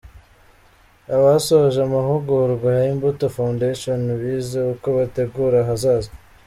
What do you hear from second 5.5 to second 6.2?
ahazaza